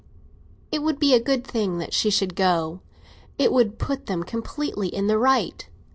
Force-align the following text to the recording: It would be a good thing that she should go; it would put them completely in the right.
It 0.71 0.81
would 0.81 0.97
be 0.97 1.13
a 1.13 1.19
good 1.19 1.45
thing 1.45 1.77
that 1.77 1.93
she 1.93 2.09
should 2.09 2.33
go; 2.35 2.79
it 3.37 3.51
would 3.53 3.77
put 3.77 4.07
them 4.07 4.23
completely 4.23 4.87
in 4.87 5.05
the 5.05 5.19
right. 5.19 5.67